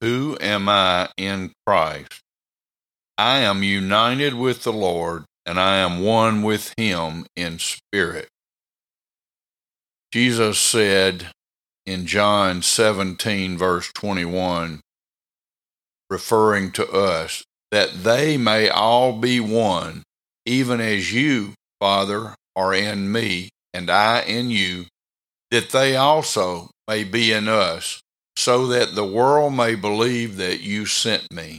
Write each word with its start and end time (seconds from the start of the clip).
Who 0.00 0.38
am 0.40 0.68
I 0.68 1.08
in 1.16 1.52
Christ? 1.66 2.20
I 3.16 3.38
am 3.38 3.62
united 3.62 4.34
with 4.34 4.62
the 4.62 4.72
Lord, 4.72 5.24
and 5.44 5.58
I 5.58 5.78
am 5.78 6.02
one 6.02 6.42
with 6.42 6.72
him 6.76 7.26
in 7.34 7.58
spirit. 7.58 8.28
Jesus 10.12 10.58
said 10.58 11.32
in 11.84 12.06
John 12.06 12.62
17, 12.62 13.58
verse 13.58 13.90
21, 13.94 14.80
referring 16.08 16.70
to 16.72 16.88
us, 16.90 17.42
that 17.70 18.04
they 18.04 18.36
may 18.36 18.68
all 18.68 19.12
be 19.18 19.40
one, 19.40 20.02
even 20.46 20.80
as 20.80 21.12
you, 21.12 21.54
Father, 21.80 22.34
are 22.54 22.72
in 22.72 23.10
me, 23.10 23.50
and 23.74 23.90
I 23.90 24.22
in 24.22 24.50
you, 24.50 24.86
that 25.50 25.70
they 25.70 25.96
also 25.96 26.70
may 26.86 27.04
be 27.04 27.32
in 27.32 27.48
us, 27.48 28.00
so 28.38 28.68
that 28.68 28.94
the 28.94 29.04
world 29.04 29.52
may 29.52 29.74
believe 29.74 30.36
that 30.36 30.60
you 30.60 30.86
sent 30.86 31.32
me. 31.32 31.58